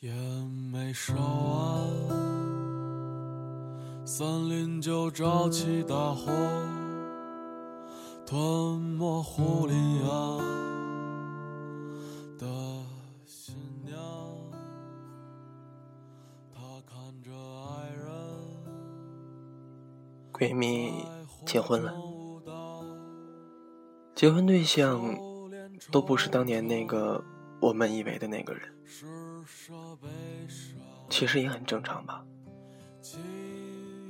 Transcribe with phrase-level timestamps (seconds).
[0.00, 0.12] 也
[0.70, 1.90] 没烧完，
[4.06, 6.30] 森林就着起大火，
[8.24, 9.72] 吞没狐狸
[10.04, 10.38] 呀
[12.38, 12.46] 的
[13.26, 13.98] 新娘。
[16.54, 18.06] 她看着爱人
[20.32, 21.04] 闺蜜
[21.44, 21.92] 结婚了，
[24.14, 25.18] 结婚对象
[25.90, 27.20] 都不是当年那个
[27.60, 28.62] 我们以为的那个人。
[31.08, 32.24] 其实也很正常吧。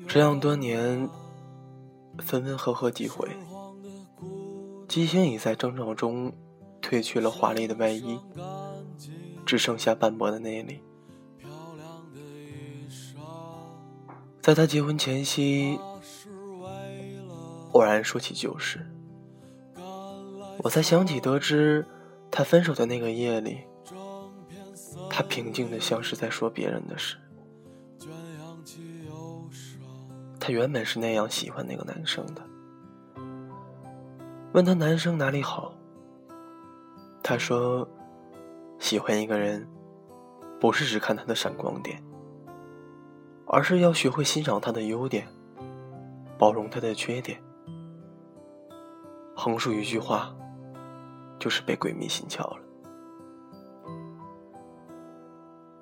[0.06, 1.08] 这样多年，
[2.18, 3.28] 分分合合几回，
[4.88, 6.32] 激情已在争吵中
[6.80, 8.18] 褪去了华丽的外衣，
[9.44, 10.80] 只剩下斑驳的内里。
[14.40, 15.78] 在他结婚前夕，
[17.72, 18.90] 偶然说起旧事，
[20.64, 21.86] 我才想起得知
[22.30, 23.60] 他分手的那个夜里。
[25.18, 27.16] 他平静的像是在说别人的事。
[30.38, 32.42] 他原本是那样喜欢那个男生的。
[34.52, 35.74] 问他男生哪里好，
[37.20, 37.88] 他说：
[38.78, 39.68] 喜欢一个人，
[40.60, 42.00] 不是只看他的闪光点，
[43.48, 45.26] 而是要学会欣赏他的优点，
[46.38, 47.42] 包容他的缺点。
[49.34, 50.32] 横竖一句话，
[51.40, 52.57] 就是被闺蜜心窍了。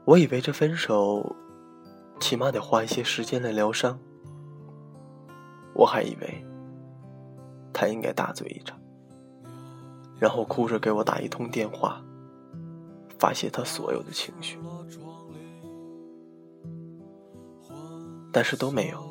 [0.06, 1.34] 我以为这分手，
[2.20, 3.98] 起码得花一些时间来疗伤。
[5.74, 6.46] 我还以为
[7.72, 8.78] 他应该大醉一场，
[10.20, 12.00] 然后哭着给我打一通电话，
[13.18, 14.60] 发泄他所有的情绪，
[18.32, 19.04] 但是都没有。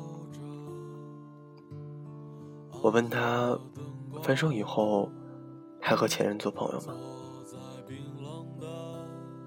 [2.81, 3.59] 我问他，
[4.23, 5.11] 分手以后
[5.81, 6.95] 还和前任做朋友吗？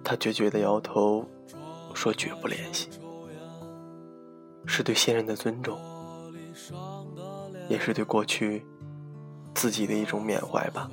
[0.05, 1.25] 他决绝的摇头。
[1.99, 2.89] 说绝不联系，
[4.67, 5.77] 是对现任的尊重，
[7.69, 8.65] 也是对过去
[9.53, 10.89] 自己的一种缅怀吧。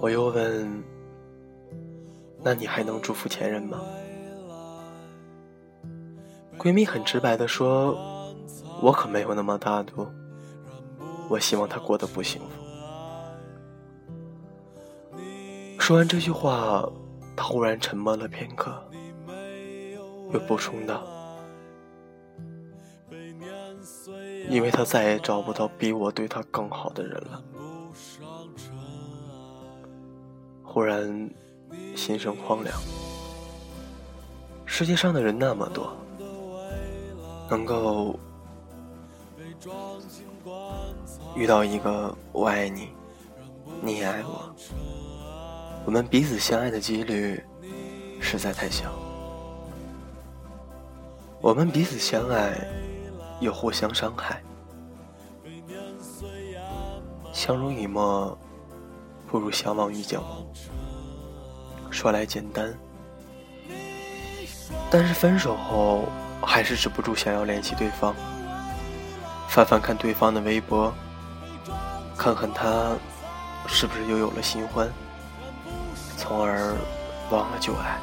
[0.00, 0.84] 我又问
[2.40, 3.80] ：“那你还能祝福前任吗？”
[6.56, 8.32] 闺蜜很直白的说
[8.80, 10.06] ：“我可没有那么大度，
[11.28, 12.46] 我希望他过得不幸福。”
[15.82, 16.88] 说完这句话，
[17.36, 18.72] 他忽然沉默了片刻，
[20.32, 21.02] 又补充道
[24.48, 27.42] ：“因为他再也找不到比我对他更好的人了。”
[30.62, 31.28] 忽然
[31.96, 32.72] 心生荒凉。
[34.64, 35.96] 世界上的人那么多，
[37.50, 38.16] 能够
[41.34, 42.90] 遇到一个我爱你，
[43.82, 44.54] 你也爱我。
[45.84, 47.44] 我们彼此相爱的几率
[48.20, 48.92] 实在太小，
[51.40, 52.56] 我们彼此相爱
[53.40, 54.40] 又互相伤害，
[57.32, 58.38] 相濡以沫
[59.26, 60.46] 不如相忘于江湖。
[61.90, 62.72] 说来简单，
[64.88, 66.04] 但是分手后
[66.40, 68.14] 还是止不住想要联系对方，
[69.48, 70.94] 翻翻看对方的微博，
[72.16, 72.96] 看看他
[73.66, 74.90] 是不是又有了新欢。
[76.22, 76.76] 从而
[77.30, 77.98] 忘了旧爱，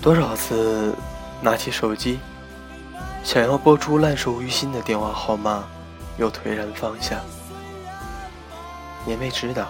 [0.00, 0.96] 多少次
[1.42, 2.18] 拿起手机，
[3.22, 5.64] 想要拨出烂熟于心的电话号码，
[6.16, 7.20] 又颓然放下，
[9.06, 9.68] 因为知道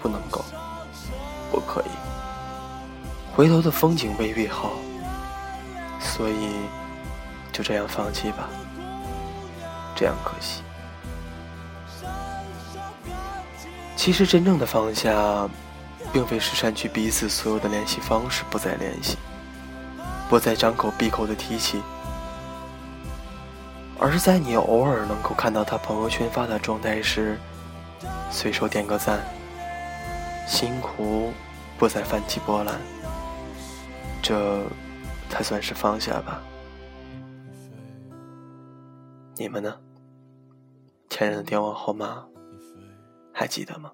[0.00, 0.42] 不能够，
[1.52, 1.90] 不可以，
[3.36, 4.70] 回头的风景未必好，
[6.00, 6.54] 所以
[7.52, 8.48] 就这样放弃吧，
[9.94, 10.62] 这样可惜。
[13.96, 15.48] 其实，真正的放下，
[16.12, 19.16] 并非是删去彼此所有的联系方式，不再联系，
[20.28, 21.82] 不再张口闭口的提起，
[23.98, 27.36] 而是在你偶尔能够看到他朋友圈发的状态时，
[28.30, 29.18] 随手点个赞，
[30.46, 31.32] 辛苦
[31.76, 32.78] 不再泛起波澜，
[34.22, 34.62] 这
[35.30, 36.40] 才算是放下吧。
[39.36, 39.74] 你们呢？
[41.10, 42.24] 前任的电话号码？
[43.38, 43.92] 还记得吗？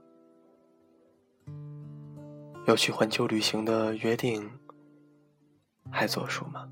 [2.65, 4.57] 要去环球旅行的约定
[5.91, 6.71] 还作数吗？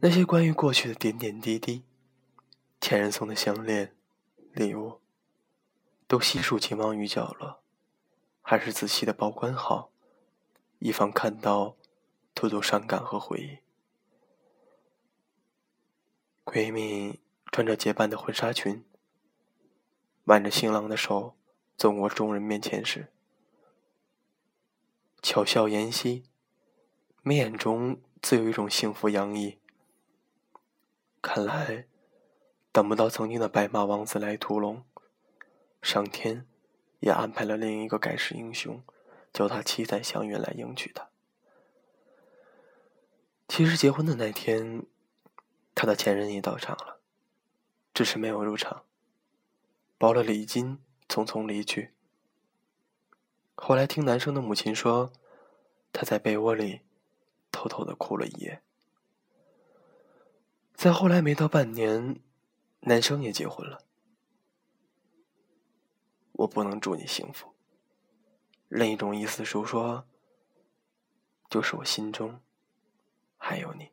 [0.00, 1.84] 那些关于过去的点点滴滴，
[2.80, 3.94] 前任送的项链、
[4.52, 4.98] 礼物，
[6.08, 7.60] 都悉数紧忘于角落，
[8.42, 9.92] 还是仔细的保管好，
[10.80, 11.76] 以防看到，
[12.34, 13.58] 徒多伤感和回忆。
[16.44, 17.20] 闺蜜
[17.52, 18.84] 穿着结伴的婚纱裙。
[20.30, 21.34] 挽着新郎的手
[21.76, 23.08] 走过众人面前时，
[25.20, 26.22] 巧笑颜兮，
[27.22, 29.58] 眉眼中自有一种幸福洋溢。
[31.20, 31.88] 看来，
[32.70, 34.84] 等不到曾经的白马王子来屠龙，
[35.82, 36.46] 上天
[37.00, 38.84] 也安排了另一个盖世英雄，
[39.32, 41.08] 叫他七彩祥云来迎娶她。
[43.48, 44.86] 其实结婚的那天，
[45.74, 47.00] 他的前任也到场了，
[47.92, 48.84] 只是没有入场，
[50.00, 50.78] 包了礼金，
[51.10, 51.92] 匆匆离去。
[53.54, 55.12] 后来听男生的母亲说，
[55.92, 56.80] 他在被窝里
[57.52, 58.62] 偷偷的哭了一夜。
[60.72, 62.18] 再后来没到半年，
[62.80, 63.84] 男生也结婚了。
[66.32, 67.52] 我不能祝你幸福。
[68.68, 70.06] 另一种意思是说，
[71.50, 72.40] 就是我心中
[73.36, 73.90] 还有你。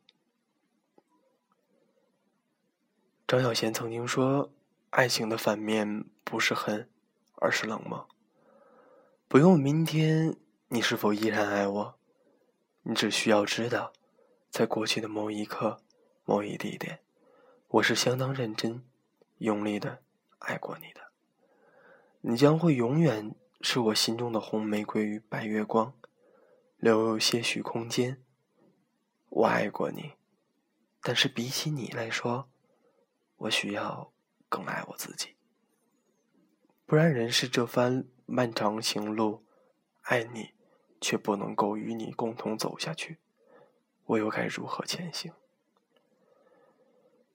[3.26, 4.50] 张小娴曾经说
[4.90, 6.88] ：“爱情的反面不是恨，
[7.36, 8.08] 而是冷漠。
[9.26, 10.36] 不用明天
[10.68, 11.98] 你是否依然爱我，
[12.82, 13.92] 你只需要知道，
[14.50, 15.80] 在过去的某一刻。”
[16.30, 17.00] 某一地点，
[17.68, 18.84] 我是相当认真、
[19.38, 20.02] 用力的
[20.40, 21.00] 爱过你的。
[22.20, 25.94] 你将会永远是我心中的红玫瑰与白月光，
[26.76, 28.22] 留有些许空间。
[29.30, 30.16] 我爱过你，
[31.00, 32.50] 但是比起你来说，
[33.38, 34.12] 我需要
[34.48, 35.36] 更爱我自己。
[36.86, 39.44] 不然，人世这番漫长行路，
[40.02, 40.54] 爱你
[41.00, 43.18] 却不能够与你共同走下去，
[44.06, 45.32] 我又该如何前行？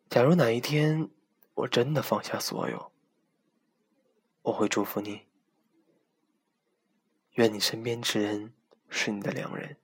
[0.10, 1.10] 假如哪一天
[1.54, 2.92] 我真的放下所有，
[4.44, 5.28] 我会祝福你。
[7.34, 8.54] 愿你身边之人
[8.90, 9.78] 是你的良人，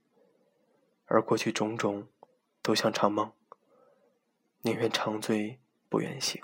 [1.06, 2.08] 而过去种种
[2.62, 3.32] 都像场梦。
[4.62, 6.42] 宁愿长醉不愿醒，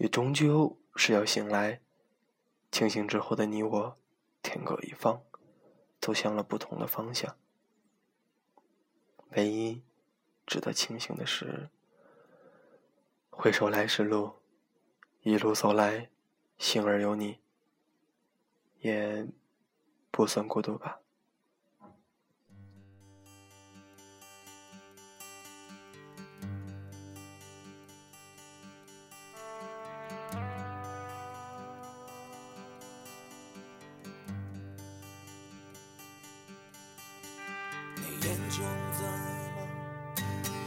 [0.00, 1.82] 也终究是要醒来。
[2.72, 3.98] 清醒之后的你我，
[4.42, 5.22] 天各一方，
[6.00, 7.36] 走向了不同的方向。
[9.32, 9.82] 唯一
[10.46, 11.68] 值得庆幸的是。
[13.30, 14.36] 回首来时路，
[15.22, 16.10] 一路走来，
[16.58, 17.38] 幸而有你，
[18.80, 19.26] 也
[20.10, 21.00] 不算孤独吧。
[38.22, 39.56] 眼中怎么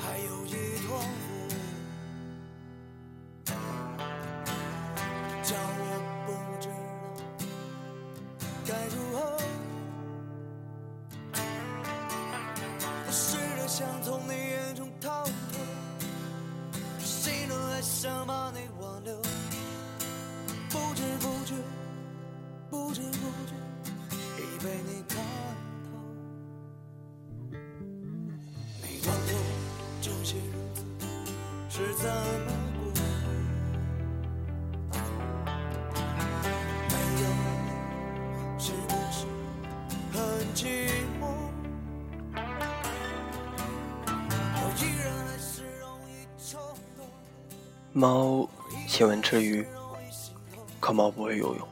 [0.02, 0.50] 还有一
[0.86, 1.06] 团火？
[5.44, 5.82] 叫我
[6.26, 6.30] 不
[6.60, 6.74] 知道
[8.66, 9.18] 该如何。
[13.06, 15.32] 我试着想从你眼中逃脱，
[17.00, 18.60] 谁能爱上把你
[47.95, 48.50] 猫
[48.88, 49.63] 喜欢吃鱼，
[50.80, 51.68] 可猫不会游泳；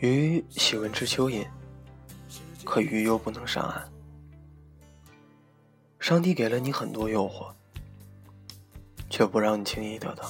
[0.00, 1.46] 鱼喜欢吃蚯蚓，
[2.64, 3.88] 可鱼又不能上岸。
[6.00, 7.52] 上帝给了你很多诱惑，
[9.08, 10.28] 却不让你轻易得到。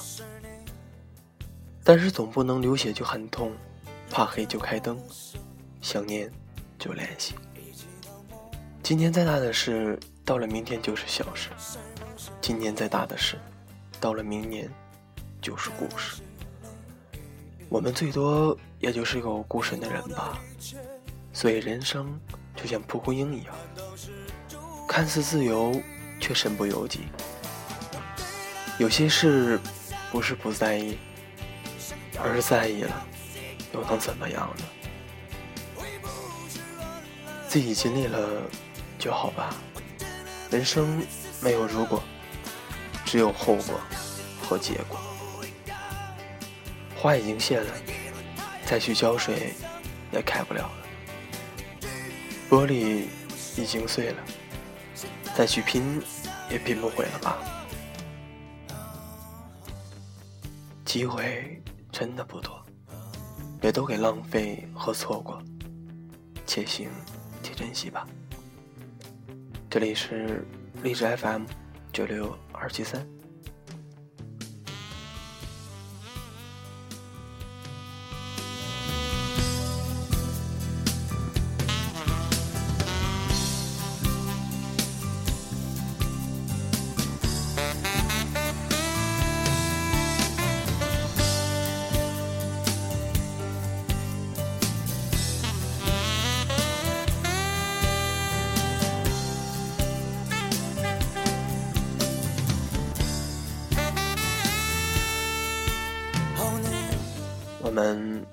[1.83, 3.51] 但是总不能流血就喊痛，
[4.11, 4.95] 怕黑就开灯，
[5.81, 6.31] 想念
[6.77, 7.33] 就联系。
[8.83, 11.49] 今天再大的事，到了明天就是小事；
[12.39, 13.39] 今天再大的事。
[14.03, 14.69] 到了明年，
[15.41, 16.21] 就是故事。
[17.69, 20.37] 我们最多也就是个孤身的人吧。
[21.31, 22.19] 所以人生
[22.53, 23.55] 就像蒲公英一样，
[24.89, 25.81] 看似自由，
[26.19, 27.03] 却身不由己。
[28.77, 29.57] 有些事
[30.11, 30.97] 不是不在意，
[32.21, 33.07] 而是在意了，
[33.73, 35.85] 又能怎么样呢？
[37.47, 38.41] 自己经历了
[38.99, 39.55] 就好吧。
[40.51, 41.01] 人生
[41.41, 42.03] 没有如果。
[43.13, 43.79] 只有后果
[44.41, 44.99] 和结果。
[46.95, 47.71] 花已经谢了，
[48.65, 49.53] 再去浇水
[50.11, 50.73] 也开不了了。
[52.49, 53.05] 玻璃
[53.55, 54.23] 已经碎了，
[55.35, 56.01] 再去拼
[56.49, 57.37] 也拼不回了吧。
[60.83, 62.65] 机会真的不多，
[63.61, 65.39] 别都给浪费和错过，
[66.47, 66.89] 且行
[67.43, 68.07] 且珍惜吧。
[69.69, 70.43] 这里是
[70.81, 71.43] 励志 FM。
[71.93, 73.22] 九六二七三。
[107.73, 108.23] 我们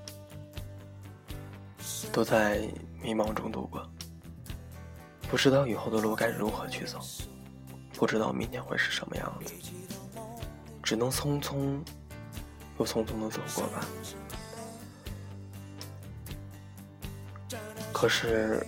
[2.13, 2.59] 都在
[3.01, 3.91] 迷茫中度过，
[5.31, 7.01] 不知道以后的路该如何去走，
[7.95, 9.55] 不知道明天会是什么样子，
[10.83, 11.81] 只能匆匆
[12.79, 13.87] 又匆匆的走过吧。
[17.95, 18.63] 可是，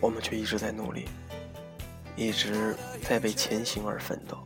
[0.00, 1.08] 我们却一直在努力，
[2.14, 4.38] 一直在为前行而奋斗，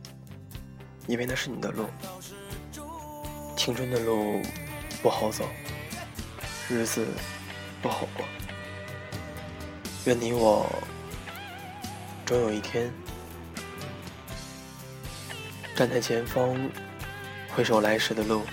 [1.05, 1.85] 因为那是你的路。
[3.55, 4.41] 青春的路
[5.01, 5.45] 不好走，
[6.69, 7.07] 日子
[7.81, 8.25] 不好过。
[10.05, 10.67] 愿你我
[12.25, 12.91] 终有一天
[15.75, 16.69] 站在前方，
[17.55, 18.43] 回首来时的路，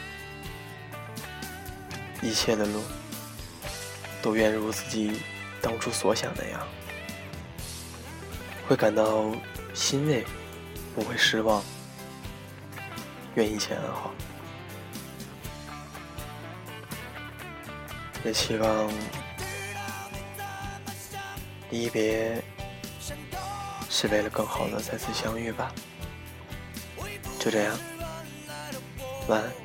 [2.23, 2.83] 一切的路
[4.23, 5.21] 都愿如自己。
[5.63, 6.61] 当初所想那样，
[8.69, 9.35] 会感到
[9.73, 10.23] 欣慰，
[10.95, 11.65] 不会失望。
[13.37, 14.13] 愿一切安好，
[18.25, 18.91] 也希望
[21.71, 22.43] 离别
[23.91, 25.73] 是为了更好的再次相遇吧。
[27.39, 27.79] 就这样，
[29.29, 29.64] 晚安。